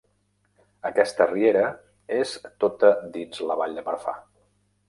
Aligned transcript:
Aquesta 0.89 1.27
riera 1.33 1.67
és 2.21 2.33
tota 2.65 2.91
dins 3.19 3.43
de 3.43 3.51
la 3.53 3.59
Vall 3.63 3.81
de 3.81 3.89
Marfà. 3.91 4.19